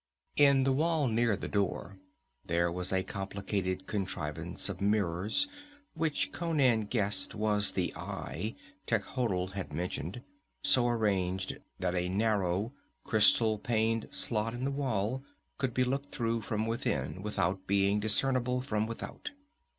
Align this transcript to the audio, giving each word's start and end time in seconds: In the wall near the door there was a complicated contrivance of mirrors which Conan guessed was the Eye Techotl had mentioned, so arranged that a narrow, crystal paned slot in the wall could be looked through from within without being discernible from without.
In 0.35 0.63
the 0.63 0.71
wall 0.71 1.07
near 1.07 1.37
the 1.37 1.47
door 1.47 1.99
there 2.43 2.71
was 2.71 2.91
a 2.91 3.03
complicated 3.03 3.85
contrivance 3.85 4.67
of 4.67 4.81
mirrors 4.81 5.47
which 5.93 6.31
Conan 6.31 6.85
guessed 6.87 7.35
was 7.35 7.73
the 7.73 7.95
Eye 7.95 8.55
Techotl 8.87 9.51
had 9.51 9.71
mentioned, 9.71 10.23
so 10.63 10.87
arranged 10.87 11.59
that 11.77 11.93
a 11.93 12.09
narrow, 12.09 12.73
crystal 13.03 13.59
paned 13.59 14.07
slot 14.09 14.55
in 14.55 14.63
the 14.63 14.71
wall 14.71 15.23
could 15.59 15.71
be 15.75 15.83
looked 15.83 16.09
through 16.09 16.41
from 16.41 16.65
within 16.65 17.21
without 17.21 17.67
being 17.67 17.99
discernible 17.99 18.59
from 18.59 18.87
without. 18.87 19.29